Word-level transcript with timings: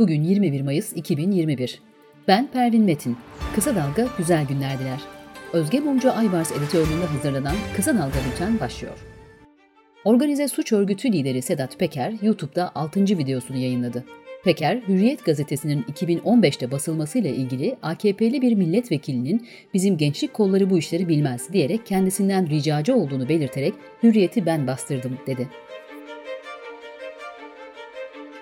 Bugün 0.00 0.22
21 0.22 0.60
Mayıs 0.62 0.92
2021. 0.96 1.80
Ben 2.28 2.50
Pervin 2.50 2.82
Metin. 2.82 3.16
Kısa 3.54 3.76
Dalga 3.76 4.08
güzel 4.18 4.46
günler 4.46 4.78
diler. 4.78 5.00
Özge 5.52 5.80
Mumcu 5.80 6.12
Aybars 6.12 6.52
editörlüğünde 6.52 7.04
hazırlanan 7.04 7.56
Kısa 7.76 7.94
Dalga 7.94 8.14
Bülten 8.30 8.60
başlıyor. 8.60 8.98
Organize 10.04 10.48
suç 10.48 10.72
örgütü 10.72 11.12
lideri 11.12 11.42
Sedat 11.42 11.78
Peker 11.78 12.14
YouTube'da 12.22 12.72
6. 12.74 13.00
videosunu 13.00 13.56
yayınladı. 13.56 14.04
Peker, 14.44 14.82
Hürriyet 14.88 15.24
gazetesinin 15.24 15.82
2015'te 15.82 16.70
basılmasıyla 16.70 17.30
ilgili 17.30 17.76
AKP'li 17.82 18.42
bir 18.42 18.54
milletvekilinin 18.54 19.46
bizim 19.74 19.96
gençlik 19.96 20.34
kolları 20.34 20.70
bu 20.70 20.78
işleri 20.78 21.08
bilmez 21.08 21.52
diyerek 21.52 21.86
kendisinden 21.86 22.50
ricacı 22.50 22.96
olduğunu 22.96 23.28
belirterek 23.28 23.74
Hürriyet'i 24.02 24.46
ben 24.46 24.66
bastırdım 24.66 25.18
dedi. 25.26 25.48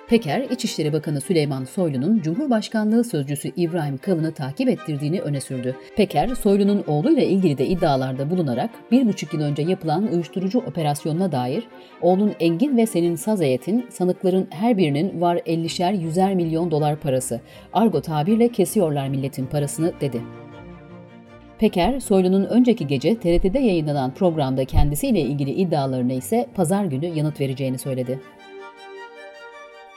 Peker, 0.09 0.41
İçişleri 0.41 0.93
Bakanı 0.93 1.21
Süleyman 1.21 1.65
Soylu'nun 1.65 2.21
Cumhurbaşkanlığı 2.21 3.05
Sözcüsü 3.05 3.53
İbrahim 3.57 3.99
Kalın'ı 3.99 4.33
takip 4.33 4.69
ettirdiğini 4.69 5.21
öne 5.21 5.41
sürdü. 5.41 5.77
Peker, 5.97 6.29
Soylu'nun 6.29 6.85
oğluyla 6.87 7.23
ilgili 7.23 7.59
de 7.59 7.67
iddialarda 7.67 8.31
bulunarak 8.31 8.71
bir 8.91 9.07
buçuk 9.07 9.35
yıl 9.35 9.41
önce 9.41 9.63
yapılan 9.63 10.13
uyuşturucu 10.13 10.59
operasyonuna 10.59 11.33
dair 11.33 11.65
oğlun 12.03 12.35
Engin 12.41 12.77
ve 12.77 12.87
senin 12.87 13.15
saz 13.15 13.41
heyetin 13.41 13.87
sanıkların 13.91 14.47
her 14.51 14.77
birinin 14.77 15.21
var 15.21 15.37
50'şer 15.37 15.95
100'er 15.95 16.35
milyon 16.35 16.71
dolar 16.71 17.01
parası. 17.01 17.41
Argo 17.73 18.01
tabirle 18.01 18.49
kesiyorlar 18.49 19.09
milletin 19.09 19.47
parasını 19.47 19.93
dedi. 20.01 20.23
Peker, 21.59 22.01
Soylu'nun 22.01 22.45
önceki 22.45 22.87
gece 22.87 23.15
TRT'de 23.15 23.59
yayınlanan 23.59 24.15
programda 24.15 24.65
kendisiyle 24.65 25.21
ilgili 25.21 25.51
iddialarına 25.51 26.13
ise 26.13 26.47
pazar 26.55 26.85
günü 26.85 27.07
yanıt 27.07 27.41
vereceğini 27.41 27.79
söyledi. 27.79 28.21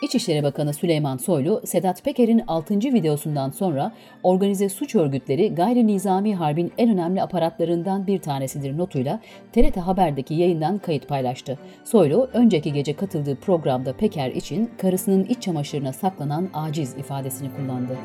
İçişleri 0.02 0.44
Bakanı 0.44 0.74
Süleyman 0.74 1.18
Soylu, 1.18 1.62
Sedat 1.66 2.04
Peker'in 2.04 2.44
6. 2.48 2.76
videosundan 2.76 3.50
sonra 3.50 3.92
organize 4.24 4.70
suç 4.70 4.96
örgütleri 4.96 5.56
gayri 5.56 5.88
nizami 5.88 6.36
harbin 6.36 6.72
en 6.78 6.90
önemli 6.90 7.22
aparatlarından 7.22 8.08
bir 8.08 8.20
tanesidir 8.20 8.78
notuyla 8.78 9.20
TRT 9.54 9.78
Haber'deki 9.78 10.34
yayından 10.34 10.78
kayıt 10.78 11.08
paylaştı. 11.08 11.60
Soylu, 11.84 12.30
önceki 12.34 12.74
gece 12.74 12.96
katıldığı 12.96 13.36
programda 13.36 13.94
Peker 13.94 14.32
için 14.32 14.70
karısının 14.78 15.26
iç 15.26 15.42
çamaşırına 15.42 15.94
saklanan 15.94 16.50
aciz 16.54 16.94
ifadesini 16.94 17.50
kullandı. 17.56 17.98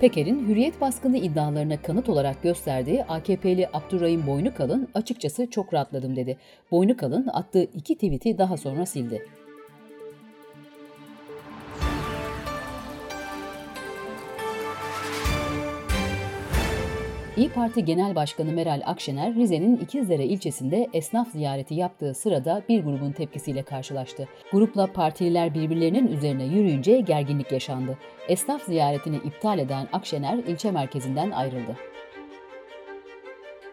Peker'in 0.00 0.48
hürriyet 0.48 0.80
baskını 0.80 1.16
iddialarına 1.16 1.82
kanıt 1.82 2.08
olarak 2.08 2.42
gösterdiği 2.42 3.04
AKP'li 3.04 3.68
Abdurrahim 3.72 4.26
Boynukalın 4.26 4.88
açıkçası 4.94 5.50
çok 5.50 5.74
rahatladım 5.74 6.16
dedi. 6.16 6.36
Boynukalın 6.70 7.26
attığı 7.32 7.64
iki 7.64 7.94
tweet'i 7.94 8.38
daha 8.38 8.56
sonra 8.56 8.86
sildi. 8.86 9.22
İyi 17.36 17.48
Parti 17.48 17.84
Genel 17.84 18.14
Başkanı 18.14 18.52
Meral 18.52 18.82
Akşener, 18.86 19.34
Rize'nin 19.34 19.76
İkizdere 19.76 20.24
ilçesinde 20.24 20.88
esnaf 20.92 21.30
ziyareti 21.30 21.74
yaptığı 21.74 22.14
sırada 22.14 22.62
bir 22.68 22.84
grubun 22.84 23.12
tepkisiyle 23.12 23.62
karşılaştı. 23.62 24.28
Grupla 24.52 24.86
partililer 24.86 25.54
birbirlerinin 25.54 26.06
üzerine 26.06 26.44
yürüyünce 26.44 27.00
gerginlik 27.00 27.52
yaşandı. 27.52 27.98
Esnaf 28.28 28.62
ziyaretini 28.62 29.16
iptal 29.16 29.58
eden 29.58 29.88
Akşener 29.92 30.38
ilçe 30.38 30.70
merkezinden 30.70 31.30
ayrıldı. 31.30 31.76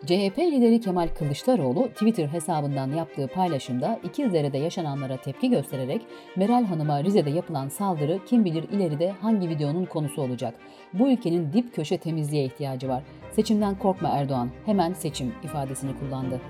CHP 0.05 0.37
lideri 0.37 0.81
Kemal 0.81 1.07
Kılıçdaroğlu 1.19 1.89
Twitter 1.89 2.27
hesabından 2.27 2.91
yaptığı 2.91 3.27
paylaşımda 3.27 3.99
İkizdere'de 4.03 4.57
yaşananlara 4.57 5.17
tepki 5.17 5.49
göstererek 5.49 6.01
Meral 6.35 6.65
Hanım'a 6.65 7.03
Rize'de 7.03 7.29
yapılan 7.29 7.69
saldırı 7.69 8.19
kim 8.25 8.45
bilir 8.45 8.63
ileride 8.63 9.09
hangi 9.21 9.49
videonun 9.49 9.85
konusu 9.85 10.21
olacak. 10.21 10.53
Bu 10.93 11.11
ülkenin 11.11 11.53
dip 11.53 11.75
köşe 11.75 11.97
temizliğe 11.97 12.45
ihtiyacı 12.45 12.89
var. 12.89 13.03
Seçimden 13.31 13.75
korkma 13.75 14.09
Erdoğan, 14.09 14.49
hemen 14.65 14.93
seçim 14.93 15.33
ifadesini 15.43 15.91
kullandı. 15.99 16.41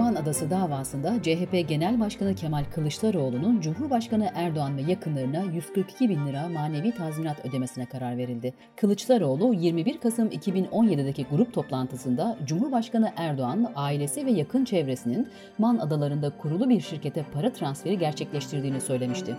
Man 0.00 0.14
Adası 0.14 0.50
davasında 0.50 1.22
CHP 1.22 1.68
Genel 1.68 2.00
Başkanı 2.00 2.34
Kemal 2.34 2.64
Kılıçdaroğlu'nun 2.74 3.60
Cumhurbaşkanı 3.60 4.30
Erdoğan 4.34 4.76
ve 4.76 4.82
yakınlarına 4.82 5.42
142 5.42 6.08
bin 6.08 6.26
lira 6.26 6.48
manevi 6.48 6.92
tazminat 6.92 7.44
ödemesine 7.44 7.86
karar 7.86 8.16
verildi. 8.16 8.54
Kılıçdaroğlu 8.76 9.54
21 9.54 10.00
Kasım 10.00 10.28
2017'deki 10.28 11.26
grup 11.30 11.52
toplantısında 11.52 12.36
Cumhurbaşkanı 12.44 13.12
Erdoğan, 13.16 13.72
ailesi 13.74 14.26
ve 14.26 14.30
yakın 14.30 14.64
çevresinin 14.64 15.28
Man 15.58 15.78
Adalarında 15.78 16.30
kurulu 16.30 16.68
bir 16.68 16.80
şirkete 16.80 17.24
para 17.34 17.52
transferi 17.52 17.98
gerçekleştirdiğini 17.98 18.80
söylemişti. 18.80 19.36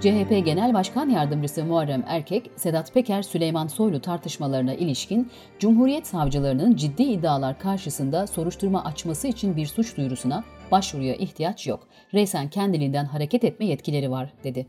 CHP 0.00 0.44
Genel 0.44 0.74
Başkan 0.74 1.10
Yardımcısı 1.10 1.64
Muharrem 1.64 2.04
Erkek, 2.06 2.50
Sedat 2.56 2.94
Peker 2.94 3.22
Süleyman 3.22 3.66
Soylu 3.66 4.00
tartışmalarına 4.00 4.74
ilişkin 4.74 5.30
Cumhuriyet 5.58 6.06
savcılarının 6.06 6.76
ciddi 6.76 7.02
iddialar 7.02 7.58
karşısında 7.58 8.26
soruşturma 8.26 8.84
açması 8.84 9.28
için 9.28 9.56
bir 9.56 9.66
suç 9.66 9.96
duyurusuna 9.96 10.44
başvuruya 10.70 11.14
ihtiyaç 11.14 11.66
yok. 11.66 11.88
Reysen 12.14 12.48
kendiliğinden 12.48 13.04
hareket 13.04 13.44
etme 13.44 13.66
yetkileri 13.66 14.10
var, 14.10 14.32
dedi. 14.44 14.66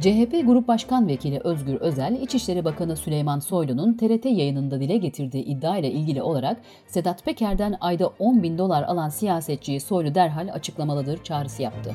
CHP 0.00 0.46
Grup 0.46 0.68
Başkan 0.68 1.08
Vekili 1.08 1.40
Özgür 1.44 1.74
Özel, 1.74 2.20
İçişleri 2.20 2.64
Bakanı 2.64 2.96
Süleyman 2.96 3.38
Soylu'nun 3.38 3.94
TRT 3.96 4.24
yayınında 4.24 4.80
dile 4.80 4.96
getirdiği 4.96 5.44
iddia 5.44 5.78
ile 5.78 5.90
ilgili 5.90 6.22
olarak 6.22 6.60
Sedat 6.86 7.24
Peker'den 7.24 7.76
ayda 7.80 8.06
10 8.18 8.42
bin 8.42 8.58
dolar 8.58 8.82
alan 8.82 9.08
siyasetçiyi 9.08 9.80
Soylu 9.80 10.14
derhal 10.14 10.48
açıklamalıdır 10.52 11.24
çağrısı 11.24 11.62
yaptı. 11.62 11.94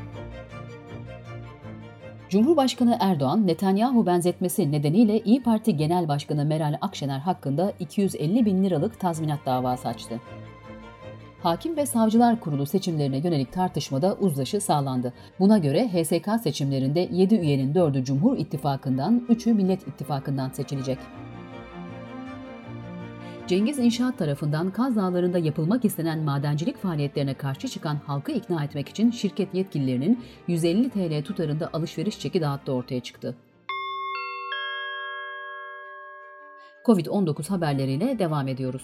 Cumhurbaşkanı 2.29 2.97
Erdoğan, 3.00 3.47
Netanyahu 3.47 4.06
benzetmesi 4.06 4.72
nedeniyle 4.72 5.19
İyi 5.19 5.44
Parti 5.44 5.78
Genel 5.78 6.07
Başkanı 6.07 6.45
Meral 6.45 6.78
Akşener 6.81 7.19
hakkında 7.19 7.73
250 7.79 8.45
bin 8.45 8.63
liralık 8.63 9.00
tazminat 9.00 9.45
davası 9.45 9.88
açtı. 9.88 10.19
Hakim 11.44 11.78
ve 11.78 11.85
Savcılar 11.85 12.39
Kurulu 12.39 12.66
seçimlerine 12.66 13.18
yönelik 13.18 13.53
tartışmada 13.53 14.16
uzlaşı 14.19 14.62
sağlandı. 14.62 15.13
Buna 15.39 15.57
göre 15.57 15.88
HSK 15.88 16.29
seçimlerinde 16.44 17.09
7 17.12 17.35
üyenin 17.35 17.73
4'ü 17.73 18.03
Cumhur 18.03 18.38
İttifakı'ndan, 18.38 19.25
3'ü 19.29 19.53
Millet 19.53 19.88
İttifakı'ndan 19.88 20.50
seçilecek. 20.50 20.97
Cengiz 23.50 23.80
İnşaat 23.80 24.18
tarafından 24.18 24.72
Kaz 24.72 24.96
Dağları'nda 24.96 25.38
yapılmak 25.38 25.86
istenen 25.86 26.20
madencilik 26.20 26.78
faaliyetlerine 26.78 27.34
karşı 27.34 27.68
çıkan 27.68 27.96
halkı 27.96 28.32
ikna 28.32 28.64
etmek 28.64 28.90
için 28.90 29.12
şirket 29.12 29.54
yetkililerinin 29.54 30.24
150 30.48 30.90
TL 30.90 31.24
tutarında 31.24 31.70
alışveriş 31.74 32.20
çeki 32.20 32.42
dağıttığı 32.42 32.72
ortaya 32.72 33.00
çıktı. 33.00 33.36
Covid-19 36.86 37.50
haberleriyle 37.50 38.20
devam 38.20 38.48
ediyoruz. 38.48 38.84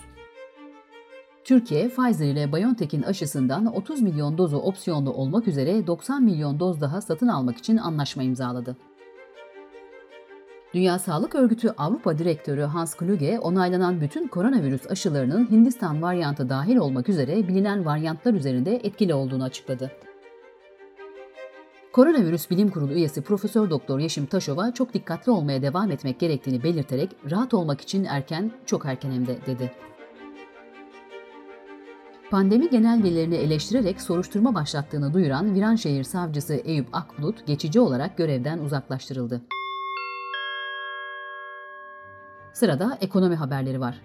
Türkiye, 1.44 1.90
Pfizer 1.90 2.28
ile 2.28 2.54
BioNTech'in 2.54 3.04
aşısından 3.04 3.66
30 3.66 4.02
milyon 4.02 4.38
dozu 4.38 4.58
opsiyonlu 4.58 5.14
olmak 5.14 5.48
üzere 5.48 5.88
90 5.88 6.24
milyon 6.24 6.60
doz 6.60 6.82
daha 6.82 7.02
satın 7.02 7.28
almak 7.28 7.58
için 7.58 7.78
anlaşma 7.78 8.24
imzaladı. 8.24 8.78
Dünya 10.76 11.00
Sağlık 11.00 11.36
Örgütü 11.36 11.70
Avrupa 11.78 12.18
Direktörü 12.18 12.62
Hans 12.62 12.96
Kluge, 12.96 13.40
onaylanan 13.40 14.02
bütün 14.02 14.28
koronavirüs 14.28 14.92
aşılarının 14.92 15.52
Hindistan 15.52 16.02
varyantı 16.02 16.50
dahil 16.50 16.76
olmak 16.76 17.10
üzere 17.10 17.48
bilinen 17.48 17.86
varyantlar 17.86 18.34
üzerinde 18.34 18.76
etkili 18.76 19.14
olduğunu 19.14 19.44
açıkladı. 19.44 19.92
Koronavirüs 21.94 22.50
Bilim 22.50 22.70
Kurulu 22.70 22.94
üyesi 22.94 23.22
Profesör 23.22 23.70
Doktor 23.70 24.00
Yeşim 24.00 24.26
Taşova 24.26 24.72
çok 24.72 24.94
dikkatli 24.94 25.32
olmaya 25.32 25.62
devam 25.62 25.92
etmek 25.92 26.20
gerektiğini 26.20 26.64
belirterek 26.64 27.10
rahat 27.32 27.54
olmak 27.54 27.82
için 27.82 28.04
erken, 28.04 28.52
çok 28.66 28.86
erken 28.86 29.12
hem 29.12 29.28
de 29.28 29.38
dedi. 29.46 29.72
Pandemi 32.32 32.70
genelgelerini 32.70 33.36
eleştirerek 33.36 34.02
soruşturma 34.02 34.56
başlattığını 34.56 35.14
duyuran 35.14 35.56
Viranşehir 35.56 36.04
Savcısı 36.04 36.54
Eyüp 36.54 36.88
Akbulut 36.94 37.48
geçici 37.48 37.80
olarak 37.80 38.18
görevden 38.18 38.60
uzaklaştırıldı. 38.60 39.42
Sırada 42.56 42.98
ekonomi 43.02 43.36
haberleri 43.36 43.80
var. 43.80 44.02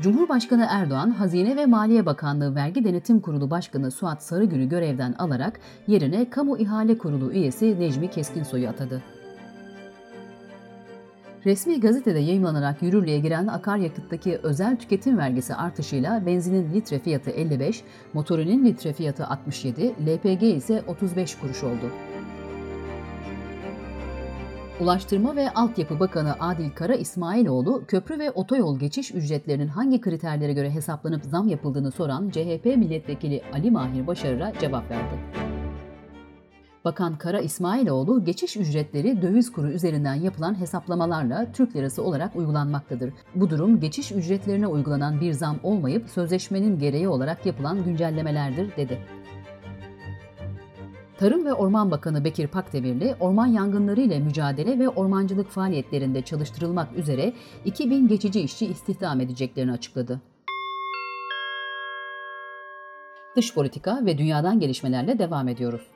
Cumhurbaşkanı 0.00 0.66
Erdoğan, 0.70 1.10
Hazine 1.10 1.56
ve 1.56 1.66
Maliye 1.66 2.06
Bakanlığı 2.06 2.54
Vergi 2.54 2.84
Denetim 2.84 3.20
Kurulu 3.20 3.50
Başkanı 3.50 3.90
Suat 3.90 4.22
Sarıgül'ü 4.22 4.68
görevden 4.68 5.12
alarak 5.18 5.60
yerine 5.86 6.30
Kamu 6.30 6.58
İhale 6.58 6.98
Kurulu 6.98 7.32
üyesi 7.32 7.80
Necmi 7.80 8.10
Keskinsoy'u 8.10 8.68
atadı. 8.68 9.02
Resmi 11.44 11.80
gazetede 11.80 12.18
yayımlanarak 12.18 12.82
yürürlüğe 12.82 13.18
giren 13.18 13.46
akaryakıttaki 13.46 14.38
özel 14.42 14.76
tüketim 14.76 15.18
vergisi 15.18 15.54
artışıyla 15.54 16.26
benzinin 16.26 16.74
litre 16.74 16.98
fiyatı 16.98 17.30
55, 17.30 17.82
motorinin 18.12 18.64
litre 18.64 18.92
fiyatı 18.92 19.26
67, 19.26 19.94
LPG 20.06 20.42
ise 20.42 20.82
35 20.86 21.34
kuruş 21.38 21.64
oldu. 21.64 21.90
Ulaştırma 24.80 25.36
ve 25.36 25.50
Altyapı 25.50 26.00
Bakanı 26.00 26.34
Adil 26.40 26.70
Kara 26.70 26.94
İsmailoğlu, 26.94 27.84
köprü 27.88 28.18
ve 28.18 28.30
otoyol 28.30 28.78
geçiş 28.78 29.14
ücretlerinin 29.14 29.68
hangi 29.68 30.00
kriterlere 30.00 30.52
göre 30.52 30.70
hesaplanıp 30.70 31.24
zam 31.24 31.48
yapıldığını 31.48 31.90
soran 31.90 32.30
CHP 32.30 32.64
milletvekili 32.64 33.42
Ali 33.52 33.70
Mahir 33.70 34.06
Başarır'a 34.06 34.52
cevap 34.60 34.90
verdi. 34.90 35.18
Bakan 36.84 37.18
Kara 37.18 37.40
İsmailoğlu, 37.40 38.24
geçiş 38.24 38.56
ücretleri 38.56 39.22
döviz 39.22 39.52
kuru 39.52 39.68
üzerinden 39.70 40.14
yapılan 40.14 40.60
hesaplamalarla 40.60 41.52
Türk 41.52 41.76
lirası 41.76 42.02
olarak 42.02 42.36
uygulanmaktadır. 42.36 43.12
Bu 43.34 43.50
durum 43.50 43.80
geçiş 43.80 44.12
ücretlerine 44.12 44.66
uygulanan 44.66 45.20
bir 45.20 45.32
zam 45.32 45.56
olmayıp 45.62 46.08
sözleşmenin 46.10 46.78
gereği 46.78 47.08
olarak 47.08 47.46
yapılan 47.46 47.84
güncellemelerdir, 47.84 48.76
dedi. 48.76 48.98
Tarım 51.18 51.44
ve 51.44 51.52
Orman 51.52 51.90
Bakanı 51.90 52.24
Bekir 52.24 52.46
Pakdemirli, 52.46 53.16
orman 53.20 53.46
yangınları 53.46 54.00
ile 54.00 54.18
mücadele 54.20 54.78
ve 54.78 54.88
ormancılık 54.88 55.50
faaliyetlerinde 55.50 56.22
çalıştırılmak 56.22 56.92
üzere 56.96 57.32
2000 57.64 58.08
geçici 58.08 58.40
işçi 58.40 58.66
istihdam 58.66 59.20
edeceklerini 59.20 59.72
açıkladı. 59.72 60.20
Dış 63.36 63.54
politika 63.54 64.06
ve 64.06 64.18
dünyadan 64.18 64.60
gelişmelerle 64.60 65.18
devam 65.18 65.48
ediyoruz. 65.48 65.86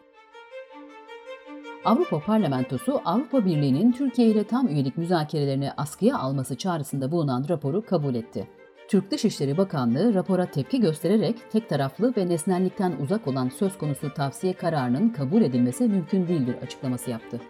Avrupa 1.84 2.20
Parlamentosu 2.20 3.00
Avrupa 3.04 3.44
Birliği'nin 3.44 3.92
Türkiye 3.92 4.28
ile 4.28 4.44
tam 4.44 4.68
üyelik 4.68 4.98
müzakerelerini 4.98 5.72
askıya 5.76 6.18
alması 6.18 6.56
çağrısında 6.56 7.12
bulunan 7.12 7.46
raporu 7.48 7.86
kabul 7.86 8.14
etti. 8.14 8.48
Türk 8.88 9.10
Dışişleri 9.10 9.56
Bakanlığı 9.56 10.14
rapora 10.14 10.46
tepki 10.46 10.80
göstererek 10.80 11.36
tek 11.52 11.68
taraflı 11.68 12.16
ve 12.16 12.28
nesnellikten 12.28 12.92
uzak 13.02 13.28
olan 13.28 13.48
söz 13.48 13.78
konusu 13.78 14.14
tavsiye 14.14 14.52
kararının 14.52 15.08
kabul 15.08 15.42
edilmesi 15.42 15.88
mümkün 15.88 16.28
değildir 16.28 16.56
açıklaması 16.62 17.10
yaptı. 17.10 17.40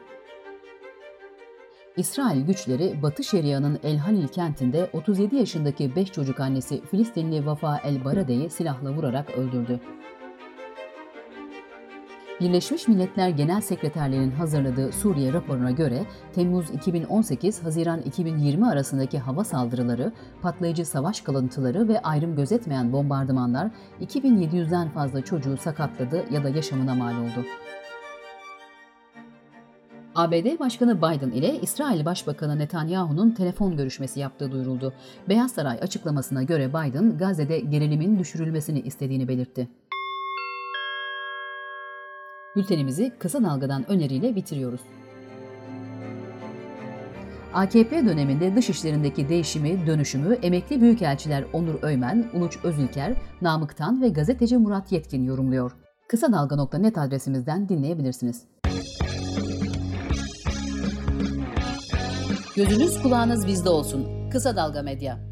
İsrail 1.96 2.46
güçleri 2.46 3.02
Batı 3.02 3.25
Şeria'nın 3.25 3.79
El 3.82 3.96
Halil 3.96 4.29
kentinde 4.29 4.90
37 4.93 5.37
yaşındaki 5.37 5.96
5 5.96 6.12
çocuk 6.12 6.40
annesi 6.40 6.81
Filistinli 6.84 7.46
Vafa 7.46 7.78
El 7.78 8.05
Barade'yi 8.05 8.50
silahla 8.50 8.93
vurarak 8.93 9.31
öldürdü. 9.31 9.81
Birleşmiş 12.42 12.88
Milletler 12.88 13.28
Genel 13.28 13.60
Sekreterliği'nin 13.60 14.30
hazırladığı 14.30 14.92
Suriye 14.92 15.32
raporuna 15.32 15.70
göre 15.70 16.06
Temmuz 16.34 16.70
2018-Haziran 16.70 18.02
2020 18.02 18.66
arasındaki 18.66 19.18
hava 19.18 19.44
saldırıları, 19.44 20.12
patlayıcı 20.42 20.86
savaş 20.86 21.20
kalıntıları 21.20 21.88
ve 21.88 22.00
ayrım 22.00 22.36
gözetmeyen 22.36 22.92
bombardımanlar 22.92 23.70
2700'den 24.00 24.88
fazla 24.88 25.24
çocuğu 25.24 25.56
sakatladı 25.56 26.24
ya 26.30 26.44
da 26.44 26.48
yaşamına 26.48 26.94
mal 26.94 27.14
oldu. 27.20 27.46
ABD 30.14 30.58
Başkanı 30.58 30.98
Biden 30.98 31.30
ile 31.30 31.60
İsrail 31.60 32.04
Başbakanı 32.04 32.58
Netanyahu'nun 32.58 33.30
telefon 33.30 33.76
görüşmesi 33.76 34.20
yaptığı 34.20 34.52
duyuruldu. 34.52 34.92
Beyaz 35.28 35.52
Saray 35.52 35.78
açıklamasına 35.82 36.42
göre 36.42 36.68
Biden, 36.68 37.18
Gazze'de 37.18 37.60
gerilimin 37.60 38.18
düşürülmesini 38.18 38.80
istediğini 38.80 39.28
belirtti. 39.28 39.68
Bültenimizi 42.56 43.12
kısa 43.19 43.43
dalgadan 43.43 43.90
öneriyle 43.90 44.37
bitiriyoruz. 44.37 44.81
AKP 47.54 48.06
döneminde 48.06 48.56
dışişlerindeki 48.56 49.28
değişimi, 49.28 49.87
dönüşümü 49.87 50.34
emekli 50.34 50.81
büyükelçiler 50.81 51.44
Onur 51.52 51.82
Öymen, 51.82 52.31
Uluç 52.34 52.58
Özülker, 52.64 53.14
Namık 53.43 53.76
Tan 53.76 54.02
ve 54.02 54.08
gazeteci 54.08 54.58
Murat 54.58 54.93
Yetkin 54.93 55.25
yorumluyor. 55.25 55.72
Kısa 56.08 56.32
Dalga.net 56.32 56.99
adresimizden 56.99 57.69
dinleyebilirsiniz. 57.69 58.43
Gözünüz 62.56 63.02
kulağınız 63.02 63.46
bizde 63.46 63.69
olsun. 63.69 64.31
Kısa 64.31 64.56
Dalga 64.56 64.82
Medya. 64.82 65.31